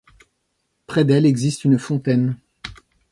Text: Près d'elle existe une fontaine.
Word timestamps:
Près 0.87 1.05
d'elle 1.05 1.27
existe 1.27 1.63
une 1.63 1.77
fontaine. 1.77 2.35